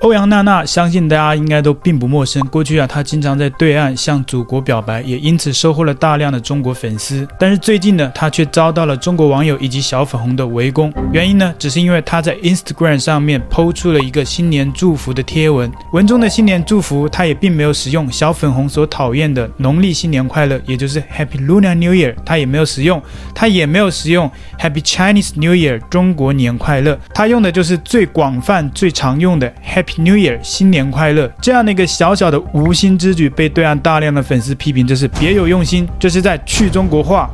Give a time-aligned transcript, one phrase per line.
[0.00, 2.44] 欧阳娜娜，相信大家应该都并不陌生。
[2.48, 7.26] 过去啊，她经常在对岸向祖国表白，也因此收获了大量的中国粉丝。
[7.38, 10.92] 但是最近呢，她却遭到了中国网友以及小粉红的围攻。
[11.10, 23.00] 原因呢，只是因为她在 Instagram 上面 PO 出了一个新年祝福的贴文，文中的新年祝福，她也并没有使用小粉红所讨厌的农历新年快乐，也就是 Happy Lunar New Year，她也没有使用，
[23.34, 24.30] 她也没有使用
[24.60, 26.98] Happy Chinese New Year，中国年快乐。
[27.14, 29.83] 她用的就是最广泛、最常用的 Happy。
[29.98, 31.30] New Year，新年快乐！
[31.40, 37.30] 这样的一个小小的无心之举，被对岸大量的粉丝批评，这是别有用心，这是在去中国化。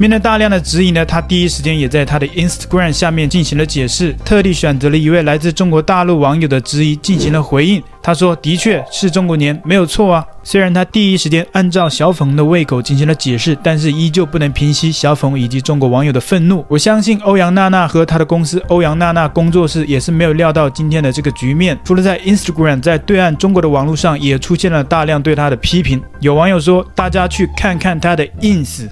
[0.00, 7.82] 面对大量的质疑呢，他第一时间也在他的 Instagram 下面进行了解释，特地选择了一位来自中国大陆网友的质疑进行了回应。
[8.02, 10.24] 他说：“的确是中国年，没有错啊。
[10.42, 16.64] 虽然他第一时间按照小粉红的胃口进行了解释，但是依旧不能平息小粉红以及中国网友的愤怒。
[16.66, 21.78] 我相信欧阳娜娜和他的公司欧阳娜娜工作室也是没有料到今天的这个局面。
[21.84, 26.02] 除了在 Instagram，在对岸中国的网络上也出现了大量对他的批评。
[26.20, 28.88] 有网友说，大家去看看他的 ins。”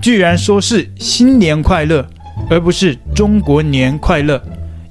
[0.00, 2.06] 居然说是新年快乐，
[2.48, 4.40] 而不是中国年快乐。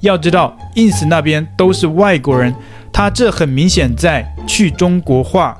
[0.00, 2.54] 要知道，ins 那边都是外国人，
[2.92, 5.56] 他这很明显在去中国化。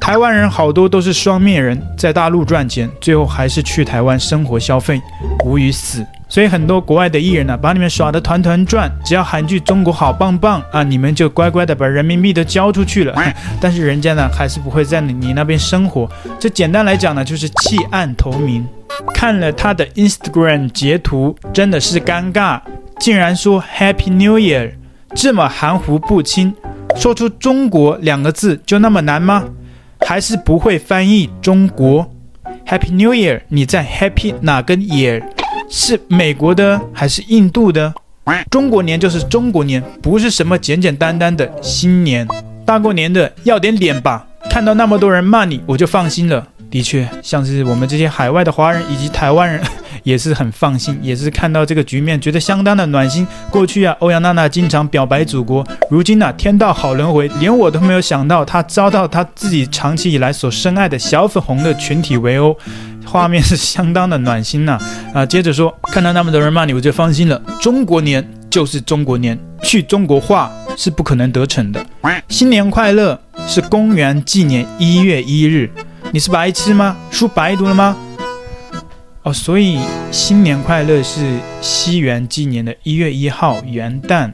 [0.00, 5.00] 台湾人好多都是双面人，在大陆赚钱，最后还是去台湾生活消费，
[5.44, 6.04] 无语死。
[6.28, 13.14] 所以很多国外的艺人呢、啊，把你们耍得团团转，只要喊句“中国好棒棒”啊，你们就乖乖的把人民币都交出去了。
[13.60, 16.10] 但是人家呢，还是不会在你那边生活。
[16.40, 18.66] 这简单来讲呢，就是弃暗投明。
[19.14, 22.60] 看了他的 Instagram 截图，真的是尴尬，
[22.98, 24.72] 竟然说 Happy New Year，
[25.14, 26.54] 这么含糊不清，
[26.96, 29.44] 说出“中国”两个字就那么难吗？
[30.06, 32.10] 还是不会翻译“中国
[32.66, 35.22] ”？Happy New Year，你在 Happy 哪个 Year？
[35.68, 37.94] 是美国的还是印度的？
[38.50, 42.26] 中国年就是中国年，不是什么简简单单的新年。
[42.64, 44.26] 大过年的要点脸吧！
[44.50, 46.46] 看到那么多人骂你，我就放心了。
[46.72, 49.62] 的确，像是我们这些海外的华人以及台湾人。
[50.04, 53.24] 也是很放心，也是看到这个局面，觉得相当的暖心。
[53.50, 62.56] 过去啊，欧阳娜娜经常表白祖国，如今呢、天道好轮回，连我都没有想到，她遭到她自己长期以来所深爱的小粉红的群体围殴，
[63.04, 64.72] 画面是相当的暖心呐、
[65.14, 65.20] 啊。
[65.20, 67.40] 啊，接着说，看到那么多人骂你，我就放心了。
[67.60, 71.86] 中国年就是中国年，去中国化是不可能得逞的。
[72.28, 73.16] 新年快乐
[73.46, 75.70] 是公元纪年一月一日，
[76.14, 76.94] 你是白痴吗？
[77.10, 77.96] 书白读了吗？
[79.22, 79.80] 哦，所以
[80.10, 84.30] 新年快乐是西元纪年的一月一号元旦，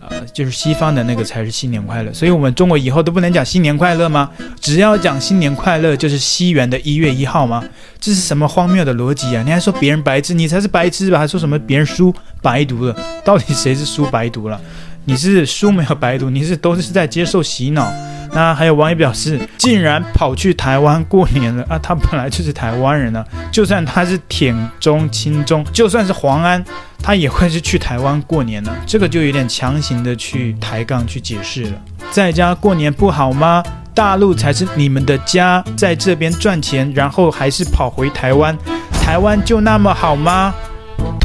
[0.00, 2.10] 呃，就是西方的那个才是新年快乐。
[2.14, 4.30] 所以我们中国以后都不能讲新年快乐吗？
[4.58, 7.62] 只要讲新年快乐，就是西元的一月一号吗？
[8.00, 9.42] 这是什么荒谬的逻辑啊？
[9.44, 11.18] 你还说别人白痴，你才是白痴吧？
[11.18, 12.96] 还说什么别人书白读了？
[13.22, 14.58] 到底谁是书白读了？
[15.04, 17.92] 你是书没有白读，你是都是在接受洗脑。
[18.34, 21.78] 那还有网友表示，竟然跑去台湾过年了啊！
[21.82, 26.64] 他本来就是台湾人呢，就算他是舔中、亲中，就算是黄安，
[27.02, 28.72] 他也会是去台湾过年呢。
[28.86, 31.72] 这个就有点强行的去抬杠去解释了。
[32.10, 33.62] 在家过年不好吗？
[33.94, 38.56] 大陆才是你们的家，在这边赚钱，然后还是跑回台湾，
[38.92, 40.54] 台湾就那么好吗？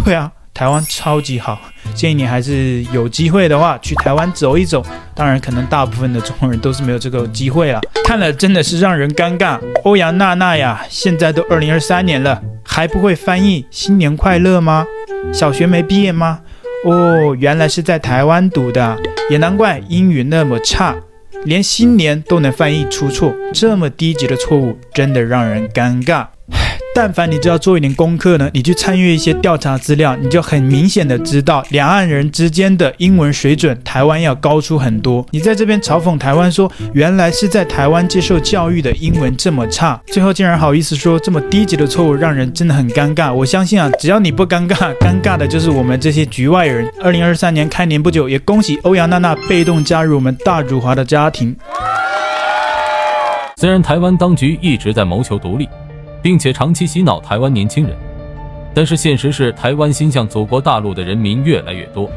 [0.04, 0.30] 对啊。
[0.58, 1.62] 台湾超级好，
[1.94, 4.84] 建议你还是有机会的话去台湾走一走。
[5.14, 7.80] 当然，可能大部分的中国人都是没有这个机会了。
[8.04, 9.60] 看了真的是让人尴尬。
[9.84, 14.84] 欧阳娜娜呀，现在都二零二三年了，还不会翻译新年快乐吗？
[15.32, 16.40] 小学没毕业吗？
[16.86, 18.98] 哦，原来是在台湾读的，
[19.30, 20.96] 也难怪英语那么差，
[21.44, 26.26] 连新年都能翻译出错，这么低级的错误，真的让人尴尬。
[27.00, 35.24] 但凡你只要做一点功课呢，你去参与一些调查资料，你就很明显的知道两岸人之间的英文水准，台湾要高出很多。
[35.30, 43.32] 你在这边嘲讽台湾说，原来是在台湾接受教育的英文这么差，最后竟然好意思说这么低级的错误，让人真的很尴尬。
[43.32, 46.92] 我相信啊，只要你不尴尬，尴尬的就是我们这些局外人。
[47.00, 51.56] 二零二三年开年不久，也恭喜欧阳娜娜被动加入我们大中华的家庭。
[53.58, 55.70] 虽然台湾当局一直在谋求独立。
[56.22, 57.96] 并且长期洗脑台湾年轻人，
[58.74, 62.10] 但是现实是台湾心向祖国大陆的人民越来越多，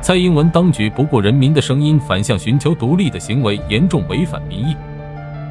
[0.00, 4.76] 蔡英文当局不顾人民的声音，反向寻求独立的行为，严重违反民意。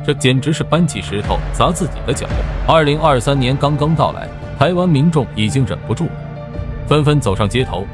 [0.06, 2.28] 这简直是搬起石头砸自己的脚。
[2.68, 4.28] 二零二三年刚刚到来，
[4.60, 6.12] 台湾民众已经忍不住了，
[6.88, 7.88] 纷纷走上街头。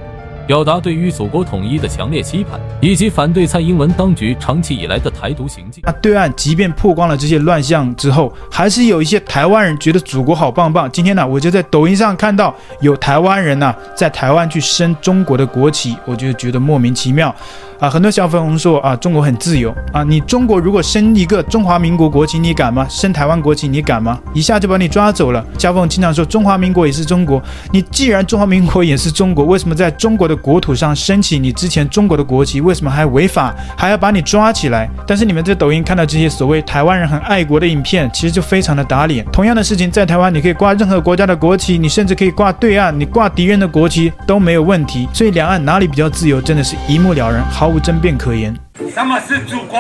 [0.50, 5.84] 表达对于祖国统一的强烈期盼，以及反对蔡英文当局长期以来的台独行径。
[5.86, 10.92] 那对岸即便曝光了这些乱象之后，还是有一些台湾人觉得祖国好棒棒。
[10.92, 12.52] 今天呢，我就在抖音上看到
[12.82, 17.36] 有台湾人呢在台湾去升中国的国旗，我就觉得莫名其妙。
[17.80, 22.86] 啊，很多小粉红说啊，中国很自由啊，你中国如果升一个中华民国国旗，你敢吗？
[22.90, 24.20] 升台湾国旗，你敢吗？
[24.34, 25.42] 一下就把你抓走了。
[25.58, 27.42] 小粉经常说中华民国也是中国，
[27.72, 32.60] 你既然中华民国也是中国，为什么在中国的国土上升起你之前中国的国旗？
[32.60, 34.90] 为什么还违法，还要把你抓起来？
[35.08, 39.26] 但是你们在抖音看到这些所谓台湾人很爱国的影片，其实就非常的打脸。
[39.32, 45.08] 同样的事情在台湾，你可以挂任何国家的国旗，你甚至可以挂对岸，你挂敌人的国旗都没有问题。
[45.14, 48.54] 所以两岸哪里比较自由，真的是一目了然，好无争辩可言。
[48.92, 49.80] 什么是祖国？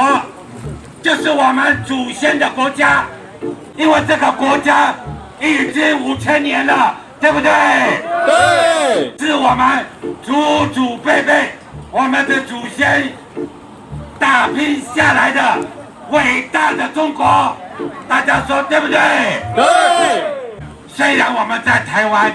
[1.02, 3.06] 就是我们祖先的国家，
[3.76, 4.94] 因为这个国家
[5.40, 7.50] 已经五千年了，对不对？
[8.26, 9.86] 对，是我们
[10.22, 11.52] 祖祖辈辈，
[11.90, 13.12] 我们的祖先
[14.20, 15.58] 打拼下来的
[16.12, 17.58] 伟大的中国，
[18.08, 19.00] 大家说对不对？
[19.56, 19.66] 对。
[20.88, 22.32] 虽然我们在台湾，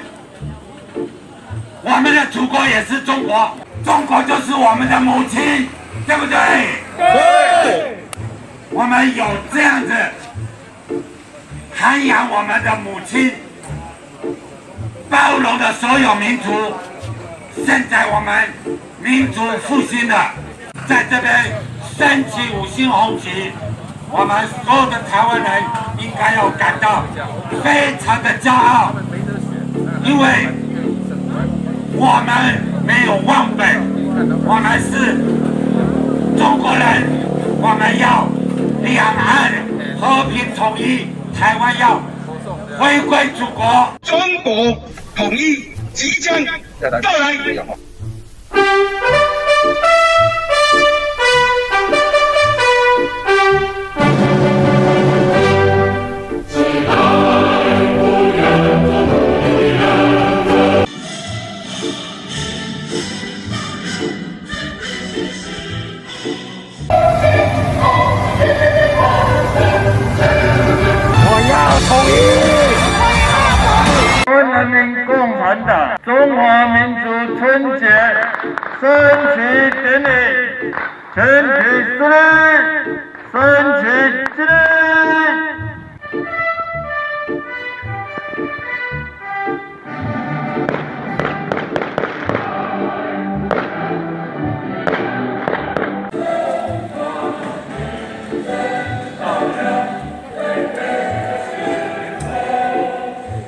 [1.82, 3.54] 我们的祖国也是中国。
[3.84, 5.68] 中国就是我们的母亲，
[6.06, 6.38] 对不对？
[6.96, 7.98] 对。
[8.70, 9.92] 我们有这样子
[11.74, 13.32] 涵养我们的母亲，
[15.10, 16.50] 包容的所有民族。
[17.64, 18.48] 现在我们
[19.00, 20.32] 民族复兴了，
[20.88, 21.32] 在这边
[21.96, 23.52] 升起五星红旗，
[24.10, 25.62] 我们所有的台湾人
[25.98, 27.04] 应该要感到
[27.62, 28.94] 非常的骄傲，
[30.02, 30.48] 因为
[31.92, 32.73] 我们。
[32.86, 33.66] 没有忘本，
[34.44, 35.16] 我们是
[36.38, 37.02] 中国人，
[37.60, 38.28] 我们要
[38.82, 39.52] 两岸
[40.00, 42.00] 和平统一，台湾要
[42.78, 44.76] 回归祖国，中国
[45.16, 46.44] 统一即将
[47.02, 47.34] 到来。
[74.64, 77.86] 人民共产党中华民族春节
[78.80, 78.88] 升
[79.34, 79.36] 旗
[79.82, 80.06] 典礼，
[81.14, 81.93] 全体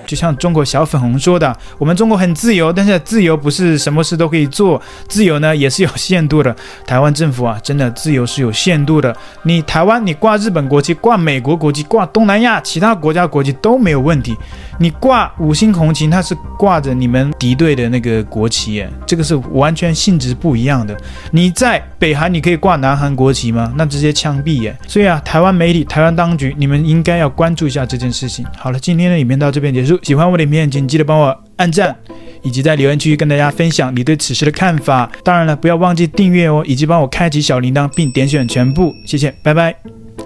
[0.06, 6.54] 就像中国小粉红说的，我们中国很自由，但是自由不是什么事都可以做，自由呢也是有限度的。
[6.86, 9.14] 台湾政府啊，真的自由是有限度的。
[9.42, 14.36] 你台湾，你挂日本国旗、挂美国国旗、挂东南亚其他国家国旗都没有问题。
[14.78, 20.96] 你挂五星红旗，它是挂着你们敌对的那个国旗耶，这个是完全性质不一样的。
[21.30, 23.72] 你在北韩，你可以挂南韩国旗吗？
[23.76, 24.76] 那直接枪毙耶。
[24.86, 28.44] 所以啊，台湾媒体、台湾当局，你们应该要关注一下这件事情。
[28.58, 29.95] 好了，今天的影片到这边结束。
[30.02, 31.96] 喜欢我的影片，请记得帮我按赞，
[32.42, 35.10] 以及在留言区跟大家分享你对此事的看法。
[35.24, 38.92] 当然了，不要忘记订阅哦，以及帮我开启小铃铛并点选全部。
[39.06, 39.74] 谢谢，拜拜。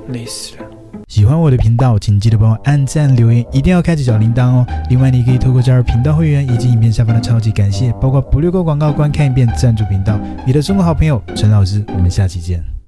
[0.08, 0.64] 累死了！
[1.08, 4.66] 喜欢我的频道，请记得帮我按赞、留言，一定要开启小铃铛哦。
[4.88, 10.18] 另外，你可以透过加入频道会员以及影片下方的超级感谢，包括不略过广告、观看一遍赞助频道。
[10.46, 12.79] 你的中国好朋友陈老师，我们下期见。